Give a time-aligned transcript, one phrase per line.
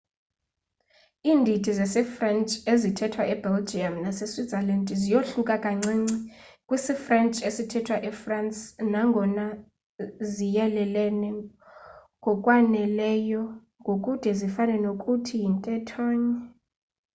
[1.31, 6.15] indidi zesifrentshi ezithethwa e belgium nase switzerland ziyohluka kancinci
[6.67, 8.61] kwisifrentshi esithethwa efrance
[8.91, 9.45] nangona
[10.33, 11.29] ziyelelene
[12.21, 13.43] ngokwaneleyo
[13.81, 16.37] ngokude zifane nokuthi yintethonye